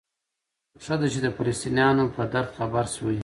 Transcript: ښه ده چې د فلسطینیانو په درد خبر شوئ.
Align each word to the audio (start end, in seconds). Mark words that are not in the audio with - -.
ښه 0.83 0.95
ده 0.99 1.07
چې 1.13 1.19
د 1.25 1.27
فلسطینیانو 1.35 2.05
په 2.15 2.23
درد 2.33 2.49
خبر 2.57 2.85
شوئ. 2.95 3.19